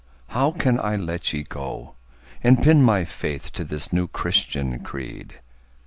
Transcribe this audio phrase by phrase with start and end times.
[0.29, 1.93] how can I let ye go
[2.43, 5.39] And pin my faith to this new Christian creed?